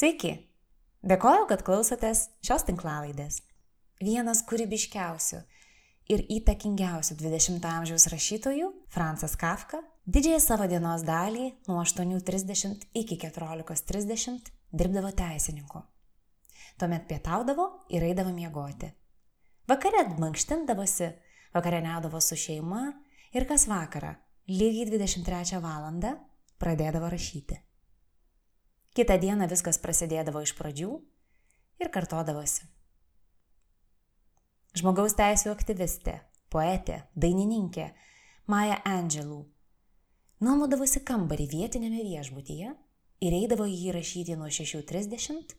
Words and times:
Sveiki! 0.00 0.30
Dėkoju, 1.04 1.42
kad 1.50 1.60
klausotės 1.60 2.22
šios 2.40 2.62
tinklalaidės. 2.64 3.34
Vienas 4.00 4.40
kūrybiškiausių 4.48 5.40
ir 6.14 6.22
įtakingiausių 6.38 7.18
20-ojo 7.20 7.72
amžiaus 7.74 8.06
rašytojų, 8.08 8.70
Francas 8.88 9.36
Kafka, 9.36 9.82
didžiąją 10.08 10.40
savo 10.40 10.70
dienos 10.72 11.04
dalį 11.04 11.50
nuo 11.68 11.76
8.30 11.84 12.88
iki 12.96 13.20
14.30 13.26 14.48
dirbdavo 14.72 15.12
teisininku. 15.20 15.84
Tuomet 16.80 17.04
pietaudavo 17.12 17.70
ir 17.92 18.08
eidavo 18.08 18.32
miegoti. 18.32 18.88
Vakare 19.68 20.06
mankštindavosi, 20.16 21.12
vakarieniaudavo 21.52 22.24
su 22.24 22.40
šeima 22.40 22.86
ir 23.36 23.44
kas 23.44 23.68
vakarą, 23.68 24.16
lygiai 24.48 24.94
23 24.96 25.60
val. 25.60 26.06
pradėdavo 26.56 27.12
rašyti. 27.12 27.66
Kitą 28.90 29.16
dieną 29.22 29.46
viskas 29.50 29.78
prasidėdavo 29.78 30.42
iš 30.42 30.50
pradžių 30.58 30.90
ir 31.78 31.90
kartodavosi. 31.94 32.64
Žmogaus 34.74 35.14
teisų 35.18 35.52
aktyvistė, 35.52 36.16
poetė, 36.50 37.04
dainininkė 37.14 37.90
Maja 38.50 38.80
Angelų 38.86 39.44
nuomodavosi 40.42 41.04
kambarį 41.06 41.46
vietinėme 41.52 42.02
viešbutyje 42.06 42.70
ir 43.26 43.36
eidavo 43.36 43.66
jį 43.68 43.92
rašyti 43.94 44.36
nuo 44.40 44.48
6.30 44.50 45.54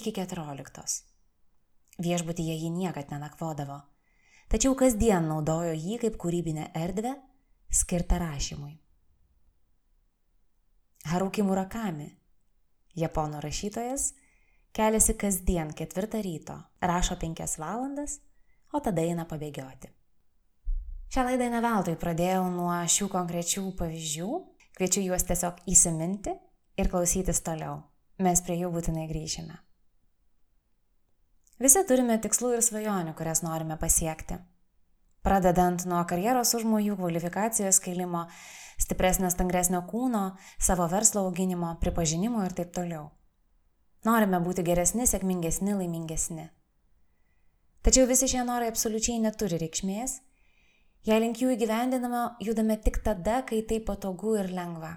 iki 0.00 0.12
14. 0.16 0.84
Viešbutyje 2.00 2.54
ji 2.62 2.70
niekad 2.72 3.10
nenakvodavo, 3.12 3.80
tačiau 4.48 4.72
kasdien 4.78 5.28
naudojo 5.28 5.74
jį 5.74 5.98
kaip 6.04 6.16
kūrybinę 6.22 6.70
erdvę 6.78 7.12
skirtą 7.68 8.22
rašymui. 8.22 8.78
Haruki 11.10 11.42
Murakami 11.42 12.08
Japonų 12.98 13.40
rašytojas 13.44 14.10
keliasi 14.74 15.14
kasdien 15.18 15.72
ketvirtą 15.74 16.20
ryto, 16.22 16.56
rašo 16.82 17.16
penkias 17.20 17.58
valandas, 17.58 18.18
o 18.72 18.80
tada 18.82 19.02
eina 19.02 19.26
pabėgioti. 19.26 19.90
Šią 21.10 21.24
laidą 21.26 21.48
ne 21.50 21.60
veltui 21.62 21.96
pradėjau 21.98 22.44
nuo 22.54 22.74
šių 22.86 23.08
konkrečių 23.10 23.64
pavyzdžių, 23.78 24.28
kviečiu 24.78 25.02
juos 25.08 25.26
tiesiog 25.26 25.58
įsiminti 25.70 26.36
ir 26.78 26.90
klausytis 26.92 27.42
toliau. 27.42 27.80
Mes 28.22 28.42
prie 28.46 28.60
jų 28.60 28.70
būtinai 28.74 29.08
grįšime. 29.10 29.56
Visi 31.60 31.82
turime 31.88 32.16
tikslų 32.22 32.54
ir 32.56 32.62
svajonių, 32.64 33.16
kurias 33.18 33.42
norime 33.44 33.76
pasiekti. 33.80 34.38
Pradedant 35.20 35.82
nuo 35.84 36.00
karjeros 36.08 36.54
užmojų, 36.56 36.94
kvalifikacijos 36.96 37.80
kelimo, 37.84 38.24
stipresnio, 38.80 39.28
stangresnio 39.32 39.82
kūno, 39.90 40.22
savo 40.56 40.86
verslo 40.88 41.26
auginimo, 41.28 41.74
pripažinimo 41.82 42.44
ir 42.46 42.56
taip 42.56 42.72
toliau. 42.76 43.10
Norime 44.08 44.40
būti 44.40 44.64
geresni, 44.64 45.04
sėkmingesni, 45.04 45.74
laimingesni. 45.76 46.46
Tačiau 47.84 48.08
visi 48.08 48.28
šie 48.32 48.40
norai 48.48 48.70
absoliučiai 48.72 49.20
neturi 49.20 49.60
reikšmės, 49.60 50.16
jei 51.08 51.20
link 51.20 51.40
jų 51.40 51.52
įgyvendinama 51.56 52.24
judame 52.44 52.78
tik 52.80 53.02
tada, 53.04 53.42
kai 53.44 53.60
tai 53.68 53.80
patogu 53.84 54.38
ir 54.40 54.48
lengva. 54.56 54.94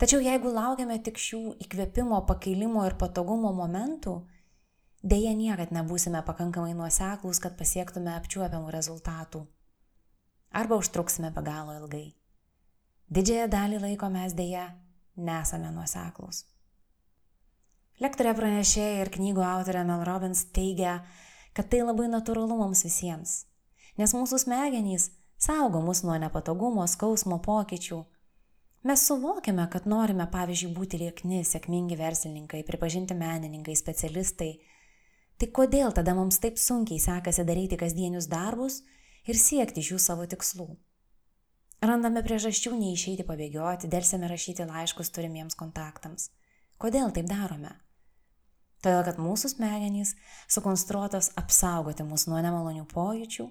Tačiau 0.00 0.22
jeigu 0.24 0.50
laukiame 0.54 0.98
tik 1.06 1.18
šių 1.22 1.40
įkvėpimo, 1.66 2.22
pakeilimo 2.26 2.82
ir 2.88 2.98
patogumo 2.98 3.50
momentų, 3.54 4.14
dėja 5.02 5.32
niekad 5.36 5.72
nebūsime 5.74 6.22
pakankamai 6.26 6.74
nuoseklus, 6.76 7.40
kad 7.40 7.56
pasiektume 7.58 8.12
apčiuopiamų 8.18 8.70
rezultatų. 8.74 9.46
Arba 10.50 10.80
užtruksime 10.82 11.30
be 11.34 11.42
galo 11.46 11.76
ilgai. 11.78 12.06
Didžiąją 13.10 13.48
dalį 13.50 13.82
laiko 13.84 14.08
mes 14.10 14.34
dėja 14.38 14.70
nesame 15.16 15.70
nuoseklus. 15.74 16.44
Lektorė 18.00 18.32
pranešėja 18.38 19.02
ir 19.02 19.10
knygų 19.12 19.42
autorė 19.44 19.82
Mel 19.84 20.04
Robbins 20.08 20.46
teigia, 20.56 21.00
kad 21.52 21.68
tai 21.72 21.82
labai 21.84 22.06
natūralu 22.08 22.56
mums 22.56 22.84
visiems, 22.86 23.34
nes 24.00 24.14
mūsų 24.16 24.38
smegenys 24.46 25.10
saugo 25.40 25.82
mus 25.84 26.00
nuo 26.06 26.16
nepatogumo, 26.20 26.86
skausmo, 26.88 27.40
pokyčių. 27.44 28.00
Mes 28.88 29.02
suvokiame, 29.04 29.66
kad 29.68 29.84
norime, 29.84 30.24
pavyzdžiui, 30.32 30.72
būti 30.72 31.00
liekni, 31.02 31.42
sėkmingi 31.44 31.98
verslininkai, 32.00 32.62
pripažinti 32.64 33.16
menininkai, 33.16 33.74
specialistai. 33.76 34.54
Tai 35.40 35.48
kodėl 35.56 35.94
tada 35.96 36.12
mums 36.12 36.36
taip 36.42 36.58
sunkiai 36.60 37.00
sekasi 37.00 37.46
daryti 37.48 37.78
kasdienius 37.80 38.26
darbus 38.28 38.82
ir 39.24 39.38
siekti 39.40 39.80
šių 39.86 39.96
savo 39.96 40.26
tikslų? 40.28 40.66
Randame 41.80 42.20
priežasčių 42.20 42.74
neišeiti 42.76 43.24
pabėgioti, 43.24 43.88
dėlsime 43.88 44.28
rašyti 44.28 44.66
laiškus 44.68 45.08
turimiems 45.16 45.56
kontaktams. 45.56 46.28
Kodėl 46.76 47.08
taip 47.16 47.30
darome? 47.30 47.72
Todėl, 48.84 49.00
kad 49.06 49.16
mūsų 49.20 49.54
smegenys 49.54 50.12
sukonstruotos 50.48 51.30
apsaugoti 51.40 52.04
mus 52.04 52.26
nuo 52.28 52.40
nemalonių 52.44 52.84
pojūčių, 52.92 53.48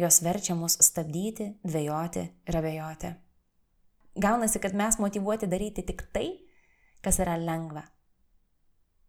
jos 0.00 0.20
verčia 0.24 0.56
mus 0.56 0.78
stabdyti, 0.80 1.50
dvėjoti 1.60 2.24
ir 2.48 2.60
abejoti. 2.62 3.12
Gaunasi, 4.16 4.64
kad 4.64 4.72
mes 4.72 4.96
motivuoti 4.96 5.48
daryti 5.48 5.84
tik 5.92 6.08
tai, 6.16 6.28
kas 7.04 7.20
yra 7.20 7.36
lengva. 7.36 7.84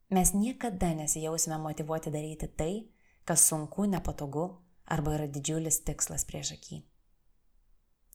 Mes 0.10 0.34
niekada 0.34 0.94
nesijausime 0.94 1.58
motivuoti 1.58 2.10
daryti 2.12 2.48
tai, 2.48 2.90
kas 3.26 3.44
sunku, 3.50 3.86
nepatogu 3.86 4.46
arba 4.90 5.14
yra 5.14 5.28
didžiulis 5.30 5.84
tikslas 5.86 6.26
prieš 6.26 6.56
akį. 6.56 6.80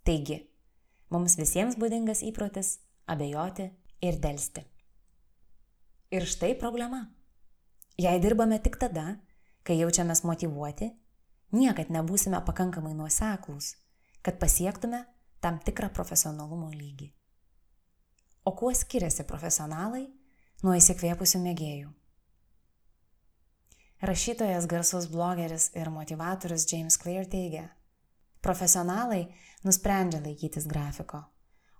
Taigi, 0.04 0.40
mums 1.14 1.36
visiems 1.38 1.78
būdingas 1.78 2.24
įprotis- 2.26 2.78
abejoti 3.14 3.70
ir 4.02 4.18
dėlsti. 4.18 4.64
Ir 6.10 6.26
štai 6.26 6.58
problema. 6.58 7.06
Jei 7.96 8.18
dirbame 8.18 8.58
tik 8.58 8.76
tada, 8.76 9.20
kai 9.62 9.78
jaučiamės 9.78 10.24
motivuoti, 10.24 10.90
niekad 11.52 11.88
nebūsime 11.94 12.44
pakankamai 12.44 12.94
nuoseklūs, 12.94 13.74
kad 14.22 14.40
pasiektume 14.40 15.06
tam 15.40 15.60
tikrą 15.60 15.92
profesionalumo 15.94 16.70
lygį. 16.72 17.12
O 18.44 18.52
kuo 18.52 18.74
skiriasi 18.74 19.24
profesionalai 19.24 20.08
nuo 20.62 20.76
įsikvėpusių 20.78 21.40
mėgėjų? 21.42 21.92
Rašytojas, 24.04 24.68
garsus 24.68 25.08
blogeris 25.08 25.70
ir 25.74 25.88
motivatorius 25.90 26.68
James 26.70 26.98
Clear 27.00 27.24
teigia, 27.24 27.70
Profesionalai 28.44 29.22
nusprendžia 29.64 30.18
laikytis 30.20 30.66
grafiko, 30.68 31.22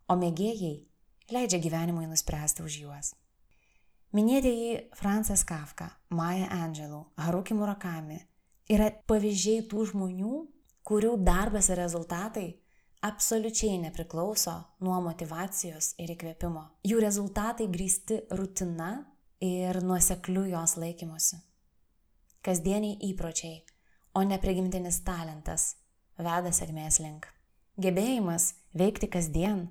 o 0.09 0.15
mėgėjai 0.17 0.79
leidžia 1.35 1.61
gyvenimui 1.61 2.07
nuspręsti 2.09 2.65
už 2.65 2.79
juos. 2.81 3.11
Minėtieji 4.17 4.87
Francis 4.97 5.44
Kafka, 5.44 5.91
Maja 6.09 6.49
Angelou, 6.62 7.11
Haruki 7.20 7.53
Murakami 7.53 8.23
yra 8.73 8.88
pavyzdžiai 9.11 9.67
tų 9.69 9.91
žmonių, 9.91 10.35
kurių 10.88 11.19
darbas 11.27 11.69
ir 11.69 11.82
rezultatai 11.82 12.47
absoliučiai 13.05 13.79
nepriklauso 13.79 14.55
nuo 14.81 14.97
motivacijos 15.05 15.93
ir 16.01 16.15
įkvėpimo. 16.15 16.62
Jų 16.89 17.03
rezultatai 17.05 17.67
grįsti 17.69 18.23
rutina 18.33 18.95
ir 19.45 19.77
nuosekliu 19.85 20.47
jos 20.49 20.79
laikymusi. 20.81 21.37
Kasdieniai 22.45 22.97
įpročiai, 23.11 23.59
o 24.17 24.23
ne 24.25 24.39
prigimtinis 24.41 25.03
talentas 25.05 25.75
veda 26.17 26.53
sėkmės 26.56 27.01
link. 27.05 27.29
Gebėjimas 27.77 28.55
veikti 28.73 29.11
kasdien, 29.12 29.67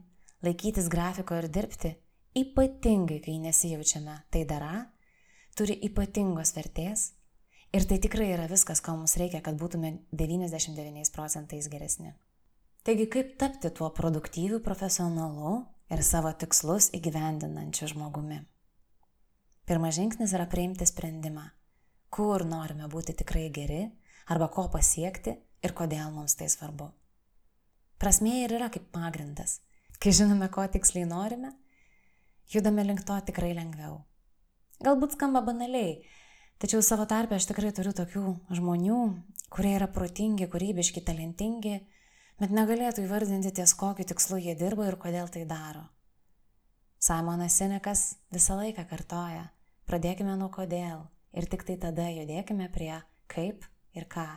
laikytis 0.45 0.89
grafiko 0.93 1.39
ir 1.41 1.47
dirbti, 1.49 1.95
ypatingai 2.37 3.17
kai 3.23 3.39
nesijaučiame 3.41 4.19
tai 4.29 4.43
dara, 4.49 4.75
turi 5.57 5.79
ypatingos 5.89 6.53
vertės 6.53 7.07
ir 7.73 7.89
tai 7.89 7.97
tikrai 8.03 8.29
yra 8.35 8.45
viskas, 8.51 8.83
ko 8.83 8.93
mums 8.99 9.17
reikia, 9.17 9.41
kad 9.41 9.57
būtume 9.57 9.95
99 10.13 11.13
procentais 11.17 11.71
geresni. 11.73 12.13
Taigi 12.83 13.05
kaip 13.07 13.37
tapti 13.39 13.69
tuo 13.71 13.87
produktyviu 13.95 14.57
profesionalu 14.59 15.53
ir 15.95 16.01
savo 16.03 16.33
tikslus 16.35 16.89
įgyvendinančiu 16.97 17.87
žmogumi? 17.93 18.41
Pirmas 19.63 19.95
žingsnis 19.95 20.33
yra 20.35 20.49
priimti 20.51 20.83
sprendimą, 20.89 21.45
kur 22.11 22.43
norime 22.43 22.89
būti 22.91 23.15
tikrai 23.21 23.45
geri 23.55 23.85
arba 24.27 24.49
ko 24.51 24.65
pasiekti 24.73 25.37
ir 25.63 25.75
kodėl 25.77 26.11
mums 26.11 26.35
tai 26.35 26.49
svarbu. 26.51 26.89
Prasmė 28.03 28.41
ir 28.41 28.57
yra 28.59 28.67
kaip 28.67 28.91
pagrindas. 28.91 29.61
Kai 29.95 30.11
žinome, 30.11 30.51
ko 30.51 30.67
tiksliai 30.67 31.07
norime, 31.07 31.53
judame 32.51 32.83
link 32.83 33.07
to 33.07 33.15
tikrai 33.31 33.53
lengviau. 33.55 34.01
Galbūt 34.83 35.15
skamba 35.15 35.39
banaliai, 35.47 36.01
tačiau 36.59 36.83
savo 36.83 37.07
tarpę 37.07 37.39
aš 37.39 37.47
tikrai 37.47 37.71
turiu 37.71 37.95
tokių 37.95 38.27
žmonių, 38.59 39.01
kurie 39.47 39.77
yra 39.79 39.87
protingi, 39.87 40.51
kūrybiški, 40.51 41.07
talentingi, 41.07 41.79
bet 42.41 42.53
negalėtų 42.53 43.05
įvardinti 43.05 43.51
ties 43.55 43.73
kokiu 43.77 44.05
tikslu 44.09 44.39
jie 44.41 44.55
dirba 44.59 44.87
ir 44.89 44.97
kodėl 45.01 45.29
tai 45.33 45.43
daro. 45.49 45.83
Simonas 47.03 47.57
Sinekas 47.59 48.13
visą 48.31 48.55
laiką 48.61 48.85
kartoja, 48.87 49.49
pradėkime 49.89 50.37
nuo 50.39 50.47
kodėl 50.53 51.03
ir 51.35 51.49
tik 51.51 51.65
tai 51.67 51.75
tada 51.81 52.07
judėkime 52.13 52.69
prie 52.71 52.95
kaip 53.27 53.65
ir 53.97 54.07
ką. 54.07 54.29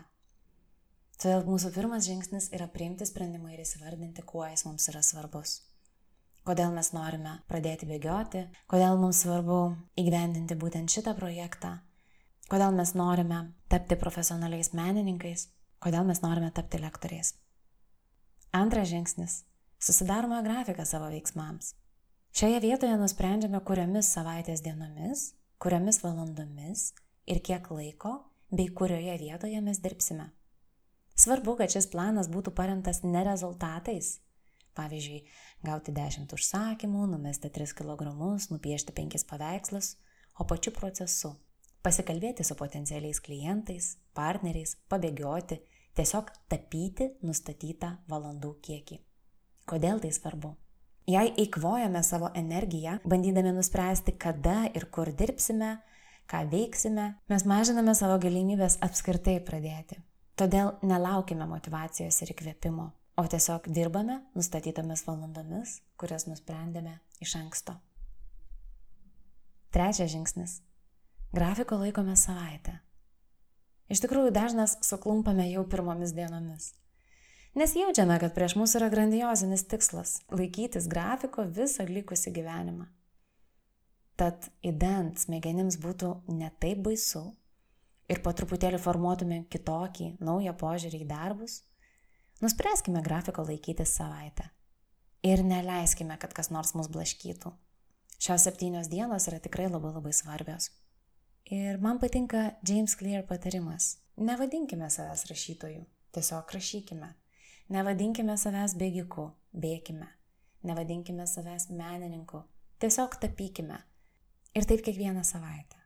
Todėl 1.16 1.46
mūsų 1.48 1.70
pirmas 1.72 2.04
žingsnis 2.04 2.50
yra 2.52 2.66
priimti 2.68 3.06
sprendimą 3.08 3.54
ir 3.54 3.62
įsivardinti, 3.62 4.24
kuo 4.26 4.44
jis 4.50 4.66
mums 4.66 4.88
yra 4.90 5.00
svarbus. 5.06 5.60
Kodėl 6.46 6.74
mes 6.74 6.92
norime 6.92 7.38
pradėti 7.48 7.88
bėgioti, 7.88 8.44
kodėl 8.70 8.98
mums 9.00 9.22
svarbu 9.24 9.60
įgyvendinti 9.98 10.58
būtent 10.60 10.92
šitą 10.92 11.16
projektą, 11.18 11.72
kodėl 12.52 12.76
mes 12.76 12.92
norime 12.98 13.40
tapti 13.72 13.96
profesionaliais 13.98 14.74
menininkais, 14.76 15.48
kodėl 15.82 16.06
mes 16.06 16.22
norime 16.22 16.52
tapti 16.54 16.82
lektoriais. 16.82 17.32
Antras 18.52 18.88
žingsnis- 18.88 19.44
susidarome 19.86 20.42
grafiką 20.42 20.84
savo 20.84 21.10
veiksmams. 21.10 21.74
Šioje 22.32 22.60
vietoje 22.60 22.96
nusprendžiame, 23.00 23.60
kuriomis 23.64 24.08
savaitės 24.12 24.62
dienomis, 24.62 25.32
kuriomis 25.58 26.02
valandomis 26.02 26.92
ir 27.26 27.40
kiek 27.40 27.70
laiko 27.70 28.12
bei 28.50 28.68
kurioje 28.68 29.18
vietoje 29.18 29.60
mes 29.60 29.80
dirbsime. 29.80 30.30
Svarbu, 31.16 31.56
kad 31.56 31.72
šis 31.72 31.88
planas 31.88 32.28
būtų 32.28 32.52
paremtas 32.52 33.02
ne 33.02 33.24
rezultatais. 33.24 34.18
Pavyzdžiui, 34.76 35.22
gauti 35.64 35.92
10 35.96 36.34
užsakymų, 36.36 37.06
numesti 37.08 37.48
3 37.48 37.72
kg, 37.72 38.12
nupiešti 38.52 38.92
5 38.92 39.24
paveikslus, 39.30 39.96
o 40.38 40.44
pačiu 40.44 40.74
procesu. 40.76 41.32
Pasikalbėti 41.82 42.44
su 42.44 42.54
potencialiais 42.58 43.20
klientais, 43.24 43.94
partneriais, 44.12 44.76
pabėgioti, 44.92 45.62
tiesiog 45.96 46.30
tapyti 46.50 47.10
nustatytą 47.24 47.96
valandų 48.10 48.52
kiekį. 48.62 49.00
Kodėl 49.66 50.00
tai 50.02 50.12
svarbu? 50.14 50.52
Jei 51.06 51.30
eikvojame 51.38 52.02
savo 52.02 52.32
energiją, 52.34 52.98
bandydami 53.06 53.52
nuspręsti, 53.54 54.16
kada 54.18 54.64
ir 54.74 54.88
kur 54.90 55.12
dirbsime, 55.14 55.76
ką 56.26 56.42
veiksime, 56.50 57.06
mes 57.30 57.46
mažiname 57.46 57.94
savo 57.94 58.18
galimybės 58.22 58.80
apskritai 58.82 59.38
pradėti. 59.46 60.00
Todėl 60.36 60.74
nelaukime 60.82 61.46
motivacijos 61.48 62.18
ir 62.22 62.34
įkvėpimo, 62.34 62.88
o 63.16 63.24
tiesiog 63.30 63.70
dirbame 63.72 64.18
nustatytomis 64.36 65.06
valandomis, 65.06 65.78
kurias 65.96 66.26
nusprendėme 66.28 66.98
iš 67.22 67.38
anksto. 67.38 67.78
Trečias 69.72 70.10
žingsnis. 70.12 70.58
Grafiko 71.36 71.78
laikome 71.78 72.16
savaitę. 72.18 72.80
Iš 73.88 74.02
tikrųjų, 74.02 74.32
dažnas 74.34 74.76
suklumpame 74.82 75.46
jau 75.50 75.62
pirmomis 75.70 76.12
dienomis. 76.16 76.72
Nes 77.56 77.72
jaučiame, 77.72 78.18
kad 78.20 78.34
prieš 78.34 78.56
mus 78.58 78.74
yra 78.76 78.90
grandiozinis 78.92 79.64
tikslas- 79.64 80.20
laikytis 80.38 80.88
grafiko 80.88 81.46
visą 81.46 81.86
likusį 81.88 82.32
gyvenimą. 82.32 82.86
Tad 84.16 84.50
įdant 84.64 85.18
smegenims 85.18 85.76
būtų 85.76 86.22
ne 86.28 86.50
taip 86.60 86.78
baisu, 86.78 87.36
ir 88.08 88.22
po 88.22 88.32
truputėlį 88.36 88.80
formuotume 88.82 89.42
kitokį, 89.52 90.16
naują 90.22 90.54
požiūrį 90.58 91.02
į 91.04 91.08
darbus, 91.10 91.60
nuspręskime 92.42 93.02
grafiko 93.06 93.44
laikytis 93.46 93.94
savaitę. 93.98 94.50
Ir 95.26 95.42
neleiskime, 95.42 96.18
kad 96.22 96.34
kas 96.36 96.52
nors 96.54 96.74
mus 96.78 96.90
blaškytų. 96.92 97.52
Šios 98.22 98.46
septynios 98.46 98.90
dienos 98.92 99.26
yra 99.28 99.40
tikrai 99.42 99.66
labai 99.68 99.92
labai 99.96 100.12
svarbios. 100.14 100.70
Ir 101.50 101.78
man 101.78 102.00
patinka 102.02 102.56
James 102.66 102.96
Clear 102.98 103.22
patarimas. 103.26 103.96
Nevadinkime 104.16 104.88
savęs 104.90 105.26
rašytojų, 105.30 105.84
tiesiog 106.16 106.54
rašykime. 106.56 107.12
Nevadinkime 107.70 108.34
savęs 108.40 108.74
bėgiku, 108.80 109.28
bėkime. 109.54 110.08
Nevadinkime 110.66 111.26
savęs 111.30 111.68
menininku, 111.70 112.42
tiesiog 112.82 113.14
tapykime. 113.22 113.78
Ir 114.56 114.66
taip 114.66 114.82
kiekvieną 114.82 115.22
savaitę. 115.24 115.78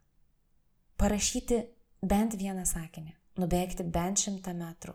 Parašyti 0.96 1.60
bent 2.00 2.38
vieną 2.40 2.64
sakinį, 2.64 3.12
nubėgti 3.42 3.84
bent 3.84 4.22
šimtą 4.22 4.54
metrų 4.56 4.94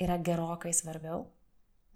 yra 0.00 0.18
gerokai 0.18 0.72
svarbiau, 0.74 1.24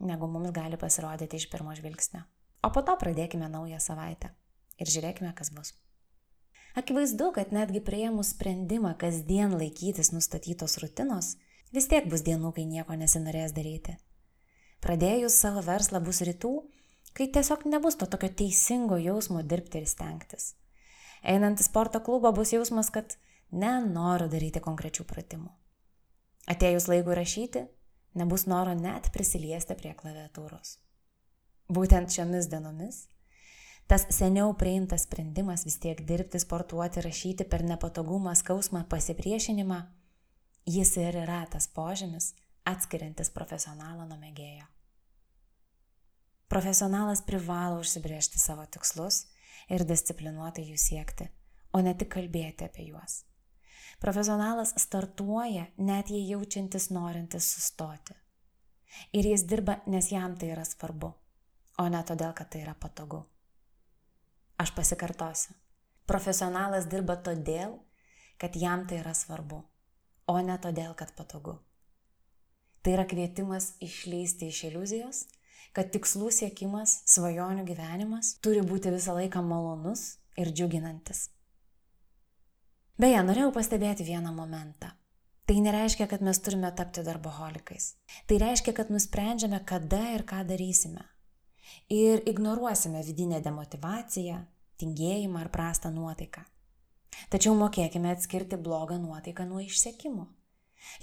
negu 0.00 0.28
mums 0.28 0.52
gali 0.56 0.78
pasirodyti 0.80 1.36
iš 1.36 1.48
pirmo 1.52 1.74
žvilgsnio. 1.76 2.22
O 2.64 2.72
po 2.72 2.82
to 2.82 2.96
pradėkime 3.00 3.48
naują 3.48 3.80
savaitę 3.80 4.32
ir 4.80 4.88
žiūrėkime, 4.88 5.32
kas 5.36 5.52
bus. 5.52 5.74
Akivaizdu, 6.78 7.32
kad 7.34 7.50
netgi 7.52 7.80
prieimus 7.82 8.30
sprendimą 8.34 8.92
kasdien 8.98 9.56
laikytis 9.58 10.12
nustatytos 10.14 10.78
rutinos, 10.82 11.34
vis 11.74 11.88
tiek 11.90 12.06
bus 12.10 12.22
dienų, 12.26 12.52
kai 12.54 12.66
nieko 12.70 12.94
nesinorės 12.98 13.54
daryti. 13.56 13.96
Pradėjus 14.80 15.36
savo 15.42 15.64
verslą 15.66 16.00
bus 16.04 16.22
rytų, 16.24 16.52
kai 17.12 17.26
tiesiog 17.34 17.66
nebus 17.66 17.98
to 17.98 18.06
tokio 18.06 18.30
teisingo 18.42 19.00
jausmo 19.02 19.42
dirbti 19.42 19.82
ir 19.82 19.90
stengtis. 19.90 20.54
Einant 21.26 21.60
į 21.60 21.66
sporto 21.66 22.00
klubą 22.00 22.30
bus 22.32 22.54
jausmas, 22.54 22.88
kad 22.94 23.18
nenoriu 23.50 24.30
daryti 24.30 24.62
konkrečių 24.62 25.04
pratimų. 25.10 25.50
Atėjus 26.50 26.86
laikui 26.88 27.18
rašyti, 27.18 27.66
nebus 28.14 28.46
noro 28.46 28.72
net 28.78 29.10
prisiliesti 29.12 29.76
prie 29.76 29.92
klaviatūros. 29.98 30.78
Būtent 31.70 32.14
šiomis 32.14 32.48
dienomis 32.50 33.04
tas 33.90 34.04
seniau 34.14 34.52
priimtas 34.54 35.02
sprendimas 35.02 35.64
vis 35.66 35.80
tiek 35.82 35.98
dirbti, 36.06 36.38
sportuoti, 36.38 37.02
rašyti 37.02 37.42
per 37.50 37.64
nepatogumą, 37.66 38.36
skausmą, 38.38 38.84
pasipriešinimą, 38.86 39.80
jis 40.70 40.92
ir 41.02 41.18
yra 41.24 41.40
tas 41.50 41.66
požymis 41.74 42.28
atskiriantis 42.70 43.32
profesionalą 43.34 44.06
nuo 44.06 44.18
mėgėjo. 44.20 44.68
Profesionalas 46.50 47.24
privalo 47.26 47.80
užsibriežti 47.82 48.38
savo 48.38 48.62
tikslus 48.70 49.24
ir 49.70 49.82
disciplinuotai 49.86 50.68
jų 50.68 50.78
siekti, 50.78 51.26
o 51.74 51.82
ne 51.82 51.96
tik 51.98 52.12
kalbėti 52.14 52.68
apie 52.70 52.86
juos. 52.92 53.24
Profesionalas 53.98 54.76
startuoja, 54.78 55.66
net 55.82 56.14
jei 56.14 56.22
jaučiantis 56.30 56.92
norintis 56.94 57.50
sustoti. 57.56 58.14
Ir 59.18 59.26
jis 59.34 59.48
dirba, 59.50 59.80
nes 59.90 60.14
jam 60.14 60.38
tai 60.38 60.54
yra 60.54 60.62
svarbu, 60.66 61.10
o 61.78 61.90
ne 61.90 62.06
todėl, 62.06 62.30
kad 62.38 62.54
tai 62.54 62.62
yra 62.62 62.78
patogu. 62.78 63.24
Aš 64.60 64.74
pasikartosiu. 64.76 65.54
Profesionalas 66.04 66.84
dirba 66.92 67.14
todėl, 67.16 67.78
kad 68.36 68.56
jam 68.60 68.82
tai 68.88 68.98
yra 69.00 69.14
svarbu, 69.16 69.62
o 70.28 70.34
ne 70.44 70.56
todėl, 70.60 70.92
kad 70.98 71.14
patogu. 71.16 71.54
Tai 72.84 72.92
yra 72.92 73.06
kvietimas 73.08 73.70
išleisti 73.80 74.50
iš 74.52 74.58
iliuzijos, 74.68 75.20
kad 75.72 75.88
tikslų 75.94 76.28
siekimas, 76.34 76.98
svajonių 77.08 77.64
gyvenimas 77.70 78.34
turi 78.44 78.60
būti 78.66 78.92
visą 78.92 79.14
laiką 79.16 79.40
malonus 79.46 80.18
ir 80.36 80.52
džiuginantis. 80.52 81.30
Beje, 83.00 83.22
norėjau 83.24 83.54
pastebėti 83.56 84.04
vieną 84.04 84.34
momentą. 84.36 84.90
Tai 85.48 85.56
nereiškia, 85.64 86.04
kad 86.10 86.20
mes 86.20 86.42
turime 86.44 86.68
tapti 86.76 87.06
darboholikais. 87.06 87.94
Tai 88.28 88.36
reiškia, 88.44 88.76
kad 88.76 88.92
nusprendžiame, 88.92 89.62
kada 89.64 90.02
ir 90.18 90.26
ką 90.28 90.44
darysime. 90.52 91.06
Ir 91.90 92.22
ignoruosime 92.30 93.02
vidinę 93.06 93.40
demotivaciją, 93.44 94.40
tingėjimą 94.80 95.44
ar 95.44 95.50
prastą 95.54 95.90
nuotaiką. 95.94 96.44
Tačiau 97.30 97.56
mokėkime 97.58 98.12
atskirti 98.14 98.56
blogą 98.56 98.98
nuotaiką 99.02 99.46
nuo 99.48 99.60
išsekimo. 99.64 100.26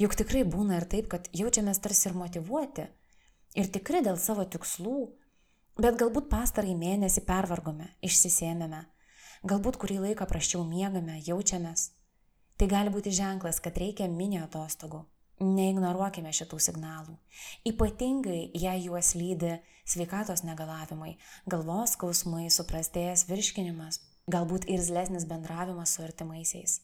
Juk 0.02 0.16
tikrai 0.18 0.44
būna 0.48 0.82
ir 0.82 0.88
taip, 0.90 1.10
kad 1.12 1.30
jaučiamės 1.36 1.80
tarsi 1.84 2.08
ir 2.10 2.18
motivuoti, 2.18 2.88
ir 3.60 3.72
tikri 3.74 4.02
dėl 4.06 4.18
savo 4.18 4.48
tikslų, 4.48 5.00
bet 5.78 6.00
galbūt 6.00 6.32
pastarąjį 6.32 6.78
mėnesį 6.82 7.26
pervargome, 7.28 7.92
išsisėmėme, 8.02 8.86
Galbūt 9.46 9.78
kurį 9.78 10.00
laiką 10.02 10.26
praščiau 10.26 10.64
miegame, 10.66 11.20
jaučiamės. 11.22 11.92
Tai 12.58 12.68
gali 12.72 12.90
būti 12.90 13.14
ženklas, 13.14 13.60
kad 13.62 13.78
reikia 13.78 14.08
mini 14.10 14.40
atostogų. 14.42 15.04
Neignoruokime 15.38 16.32
šitų 16.34 16.58
signalų. 16.66 17.14
Ypatingai, 17.70 18.48
jei 18.58 18.88
juos 18.88 19.12
lydi 19.14 19.60
sveikatos 19.86 20.42
negalavimai, 20.48 21.14
galvos 21.46 21.94
skausmai, 21.94 22.48
suprastėjęs 22.50 23.28
virškinimas, 23.30 24.00
galbūt 24.34 24.66
ir 24.72 24.82
zlesnis 24.82 25.28
bendravimas 25.30 25.94
su 25.94 26.02
artimaisiais. 26.02 26.80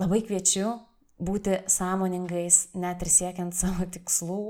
Labai 0.00 0.22
kviečiu 0.24 0.72
būti 1.20 1.60
sąmoningais, 1.68 2.70
net 2.72 3.04
ir 3.04 3.12
siekiant 3.12 3.54
savo 3.54 3.84
tikslų, 3.92 4.40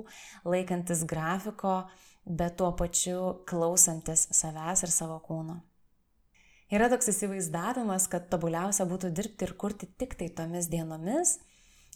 laikantis 0.46 1.02
grafiko, 1.08 1.82
bet 2.24 2.60
tuo 2.60 2.70
pačiu 2.78 3.42
klausantis 3.50 4.28
savęs 4.30 4.86
ir 4.86 4.94
savo 4.94 5.18
kūno. 5.26 5.58
Yra 6.72 6.86
toks 6.88 7.10
įsivaizdavimas, 7.12 8.06
kad 8.08 8.30
tobuliausia 8.32 8.86
būtų 8.88 9.10
dirbti 9.12 9.44
ir 9.44 9.58
kurti 9.60 9.90
tik 10.00 10.14
tai 10.16 10.30
tomis 10.32 10.70
dienomis, 10.72 11.40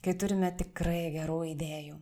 kai 0.07 0.15
turime 0.15 0.53
tikrai 0.55 1.09
gerų 1.15 1.41
idėjų. 1.57 1.97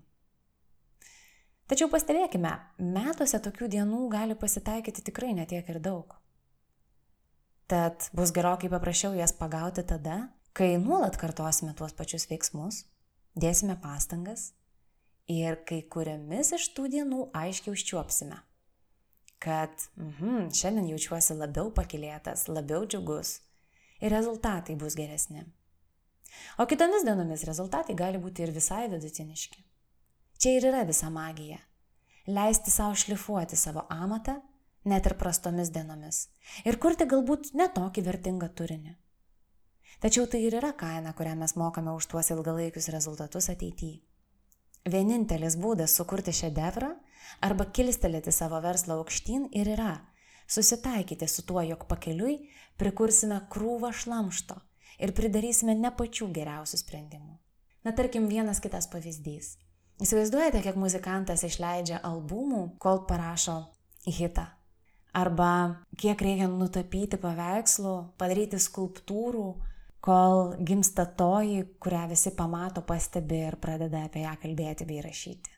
Tačiau 1.64 1.88
pastebėkime, 1.88 2.50
metuose 2.76 3.38
tokių 3.40 3.70
dienų 3.72 4.02
gali 4.12 4.36
pasitaikyti 4.36 5.06
tikrai 5.06 5.32
netiek 5.32 5.68
ir 5.72 5.80
daug. 5.80 6.12
Tad 7.72 8.10
bus 8.12 8.34
gerokai 8.36 8.68
paprasčiau 8.68 9.14
jas 9.16 9.32
pagauti 9.32 9.86
tada, 9.88 10.18
kai 10.52 10.74
nuolat 10.76 11.16
kartosime 11.16 11.72
tuos 11.78 11.96
pačius 11.96 12.28
veiksmus, 12.28 12.82
dėsime 13.40 13.78
pastangas 13.80 14.50
ir 15.32 15.56
kai 15.64 15.80
kuriomis 15.88 16.52
iš 16.58 16.68
tų 16.76 16.90
dienų 16.92 17.30
aiškiai 17.32 17.72
užčiuopsime, 17.72 18.36
kad 19.40 19.88
mhm, 19.96 20.52
šiandien 20.52 20.92
jaučiuosi 20.92 21.40
labiau 21.40 21.72
pakilėtas, 21.72 22.44
labiau 22.52 22.84
džiugus 22.84 23.38
ir 24.04 24.12
rezultatai 24.12 24.76
bus 24.76 25.00
geresni. 25.00 25.48
O 26.58 26.66
kitomis 26.70 27.04
dienomis 27.06 27.44
rezultatai 27.48 27.96
gali 27.98 28.18
būti 28.22 28.44
ir 28.44 28.52
visai 28.54 28.86
vidutiniški. 28.92 29.62
Čia 30.38 30.56
ir 30.58 30.66
yra 30.70 30.82
visa 30.86 31.10
magija. 31.10 31.58
Leisti 32.26 32.70
savo 32.70 32.94
šlifuoti 32.94 33.56
savo 33.56 33.86
amatą 33.90 34.38
net 34.84 35.06
ir 35.08 35.16
prastomis 35.20 35.70
dienomis, 35.72 36.28
ir 36.68 36.78
kurti 36.80 37.06
galbūt 37.08 37.52
netokį 37.56 38.04
vertingą 38.04 38.50
turinį. 38.58 38.94
Tačiau 40.02 40.26
tai 40.28 40.42
ir 40.44 40.56
yra 40.58 40.74
kaina, 40.76 41.14
kurią 41.16 41.34
mes 41.40 41.54
mokame 41.56 41.94
už 41.96 42.10
tuos 42.12 42.28
ilgalaikius 42.34 42.90
rezultatus 42.92 43.48
ateityje. 43.52 44.02
Vienintelis 44.84 45.56
būdas 45.56 45.94
sukurti 45.96 46.34
šedevrą 46.36 46.90
arba 47.40 47.64
kilstelėti 47.72 48.34
savo 48.36 48.58
verslą 48.60 48.98
aukštyn 49.00 49.46
ir 49.56 49.70
yra 49.76 49.94
susitaikyti 50.46 51.28
su 51.28 51.46
tuo, 51.48 51.62
jog 51.64 51.86
pakeliui 51.88 52.36
prikursime 52.76 53.38
krūvą 53.48 53.94
šlamšto 53.96 54.58
ir 54.98 55.14
pridarysime 55.16 55.74
ne 55.78 55.90
pačių 55.94 56.30
geriausių 56.34 56.80
sprendimų. 56.80 57.38
Na 57.84 57.92
tarkim, 57.92 58.28
vienas 58.30 58.62
kitas 58.64 58.88
pavyzdys. 58.88 59.54
Įsivaizduojate, 60.02 60.62
kiek 60.64 60.76
muzikantas 60.80 61.44
išleidžia 61.46 62.00
albumų, 62.02 62.78
kol 62.82 63.04
parašo 63.08 63.60
hitą. 64.06 64.48
Arba 65.14 65.84
kiek 66.00 66.18
reikia 66.18 66.48
nutapyti 66.50 67.20
paveikslų, 67.22 67.92
padaryti 68.18 68.58
skulptūrų, 68.58 69.46
kol 70.04 70.56
gimsta 70.66 71.06
toji, 71.06 71.62
kurią 71.80 72.08
visi 72.10 72.32
pamato, 72.34 72.82
pastebi 72.82 73.44
ir 73.46 73.58
pradeda 73.62 74.02
apie 74.08 74.24
ją 74.24 74.34
kalbėti 74.42 74.88
bei 74.88 74.98
rašyti. 75.04 75.52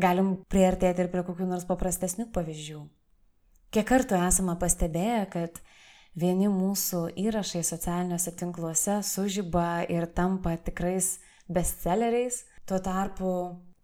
Galim 0.00 0.32
priartėti 0.52 1.04
ir 1.04 1.10
prie 1.12 1.22
kokių 1.26 1.46
nors 1.50 1.68
paprastesnių 1.68 2.30
pavyzdžių. 2.32 2.80
Kiek 3.72 3.86
kartų 3.88 4.16
esame 4.26 4.56
pastebėję, 4.60 5.20
kad 5.32 5.60
vieni 6.16 6.48
mūsų 6.50 7.02
įrašai 7.20 7.62
socialiniuose 7.66 8.32
tinkluose 8.40 8.98
sužyba 9.04 9.84
ir 9.92 10.08
tampa 10.16 10.56
tikrais 10.56 11.16
bestselleriais, 11.52 12.44
tuo 12.66 12.80
tarpu 12.82 13.30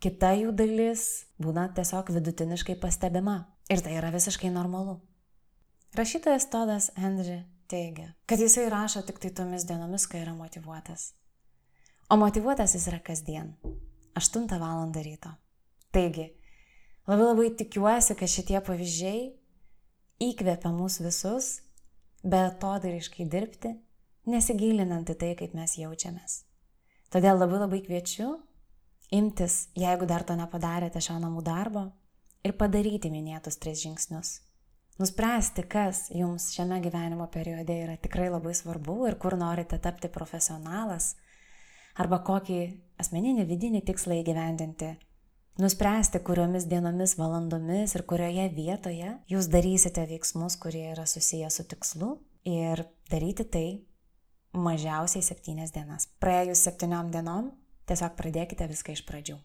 kita 0.02 0.32
jų 0.40 0.52
dalis 0.56 1.26
būna 1.42 1.68
tiesiog 1.76 2.10
vidutiniškai 2.16 2.78
pastebima. 2.80 3.44
Ir 3.70 3.80
tai 3.84 3.94
yra 4.00 4.10
visiškai 4.12 4.50
normalu. 4.50 4.98
Rašytojas 5.96 6.48
Todas 6.50 6.90
Henry 6.96 7.42
teigia, 7.68 8.14
kad 8.26 8.40
jisai 8.40 8.66
rašo 8.72 9.04
tik 9.06 9.20
tai 9.22 9.30
tomis 9.30 9.64
dienomis, 9.68 10.08
kai 10.08 10.24
yra 10.24 10.34
motivuotas. 10.36 11.12
O 12.10 12.18
motivuotas 12.20 12.74
jis 12.74 12.88
yra 12.90 12.98
kasdien, 13.00 13.54
8 14.18 14.58
val. 14.60 14.90
ryto. 14.92 15.30
Taigi, 15.92 16.32
labai 17.06 17.26
labai 17.28 17.50
tikiuosi, 17.56 18.16
kad 18.16 18.28
šitie 18.28 18.60
pavyzdžiai 18.64 19.22
įkvepia 20.26 20.72
mus 20.72 20.98
visus, 21.04 21.60
bet 22.22 22.60
to 22.62 22.72
dariškai 22.82 23.26
dirbti, 23.30 23.74
nesigilinant 24.30 25.10
į 25.10 25.18
tai, 25.18 25.32
kaip 25.38 25.54
mes 25.58 25.76
jaučiamės. 25.78 26.42
Todėl 27.12 27.38
labai 27.38 27.58
labai 27.64 27.82
kviečiu 27.84 28.36
imtis, 29.12 29.66
jeigu 29.76 30.06
dar 30.08 30.24
to 30.24 30.36
nepadarėte 30.38 31.02
šio 31.04 31.18
namų 31.20 31.42
darbo, 31.44 31.90
ir 32.46 32.54
padaryti 32.58 33.10
minėtus 33.12 33.58
tris 33.60 33.82
žingsnius. 33.84 34.38
Nuspręsti, 35.00 35.64
kas 35.72 36.06
jums 36.12 36.50
šiame 36.54 36.78
gyvenimo 36.84 37.26
periode 37.32 37.74
yra 37.84 37.96
tikrai 38.00 38.28
labai 38.30 38.52
svarbu 38.54 39.06
ir 39.08 39.16
kur 39.20 39.36
norite 39.40 39.78
tapti 39.80 40.10
profesionalas, 40.12 41.14
arba 41.96 42.20
kokį 42.24 42.58
asmeninį 43.00 43.46
vidinį 43.48 43.82
tikslą 43.88 44.20
įgyvendinti. 44.20 44.92
Nuspręsti, 45.60 46.22
kuriomis 46.24 46.64
dienomis, 46.70 47.16
valandomis 47.20 47.92
ir 47.96 48.06
kurioje 48.08 48.48
vietoje 48.56 49.10
jūs 49.28 49.50
darysite 49.52 50.06
veiksmus, 50.08 50.56
kurie 50.56 50.86
yra 50.94 51.04
susiję 51.06 51.50
su 51.52 51.66
tikslu 51.68 52.14
ir 52.48 52.84
daryti 53.12 53.44
tai 53.44 53.66
mažiausiai 54.56 55.24
septynias 55.24 55.74
dienas. 55.76 56.08
Praėjus 56.20 56.64
septyniom 56.64 57.12
dienom 57.12 57.52
tiesiog 57.88 58.16
pradėkite 58.16 58.68
viską 58.70 58.96
iš 58.96 59.04
pradžių. 59.08 59.40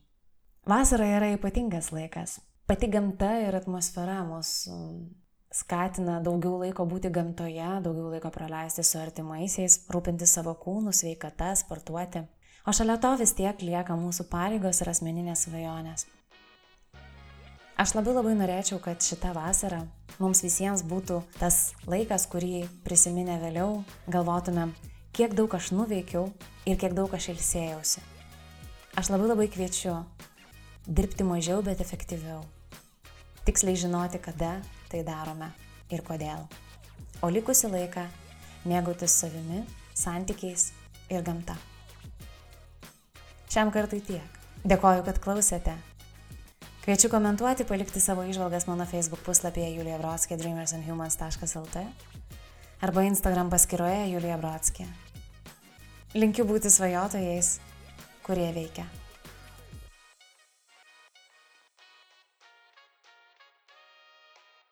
Vasara 0.68 1.08
yra 1.20 1.32
ypatingas 1.36 1.92
laikas 1.96 2.40
pati 2.68 2.88
gamta 2.88 3.30
ir 3.48 3.56
atmosfera 3.56 4.24
mus 4.28 4.68
um, 4.68 5.08
skatina 5.54 6.20
daugiau 6.24 6.60
laiko 6.60 6.84
būti 6.86 7.10
gamtoje, 7.16 7.68
daugiau 7.84 8.12
laiko 8.12 8.32
praleisti 8.34 8.84
su 8.84 9.00
artimaisiais, 9.00 9.86
rūpinti 9.94 10.28
savo 10.28 10.54
kūnų, 10.60 10.92
sveikata, 10.94 11.54
sportuoti. 11.56 12.26
O 12.68 12.74
šalia 12.76 12.98
to 13.00 13.14
vis 13.16 13.32
tiek 13.32 13.62
lieka 13.64 13.96
mūsų 13.96 14.26
pareigos 14.28 14.82
ir 14.84 14.90
asmeninės 14.92 15.46
svajonės. 15.46 16.04
Aš 17.80 17.94
labai 17.96 18.16
labai 18.18 18.34
norėčiau, 18.36 18.82
kad 18.84 19.00
šita 19.00 19.32
vasara 19.38 19.86
mums 20.20 20.42
visiems 20.44 20.84
būtų 20.84 21.22
tas 21.38 21.72
laikas, 21.88 22.26
kurį 22.28 22.66
prisiminę 22.84 23.38
vėliau, 23.40 23.86
galvotumėm, 24.12 24.74
kiek 25.16 25.38
daug 25.38 25.56
aš 25.56 25.72
nuveikiau 25.78 26.26
ir 26.68 26.76
kiek 26.82 26.98
daug 26.98 27.16
aš 27.16 27.30
ilsėjausi. 27.38 28.04
Aš 29.00 29.14
labai 29.14 29.32
labai 29.32 29.48
kviečiu 29.54 29.96
dirbti 30.90 31.24
mažiau, 31.24 31.64
bet 31.64 31.80
efektyviau 31.80 32.44
tiksliai 33.48 33.80
žinoti, 33.80 34.20
kada 34.20 34.58
tai 34.92 35.06
darome 35.08 35.54
ir 35.88 36.04
kodėl. 36.04 36.44
O 37.24 37.32
likusi 37.32 37.72
laiką 37.72 38.04
mėgautis 38.68 39.16
savimi, 39.24 39.64
santykiais 39.96 40.74
ir 41.08 41.24
gamta. 41.24 41.56
Šiam 43.58 43.72
kartui 43.74 43.98
tiek. 44.06 44.36
Dėkoju, 44.70 45.02
kad 45.02 45.18
klausėte. 45.18 45.72
Kviečiu 46.84 47.10
komentuoti, 47.10 47.66
palikti 47.66 47.98
savo 47.98 48.22
išvalgas 48.30 48.68
mano 48.70 48.86
Facebook 48.86 49.24
puslapyje 49.26 49.72
Julija 49.80 49.98
Brodskė 49.98 50.38
dreamersandhumans.lt 50.38 51.82
arba 52.86 53.06
Instagram 53.08 53.50
paskyroje 53.50 54.12
Julija 54.12 54.38
Brodskė. 54.38 54.86
Linkiu 56.14 56.46
būti 56.46 56.70
svajotojais, 56.70 57.56
kurie 58.30 58.52
veikia. 58.54 58.86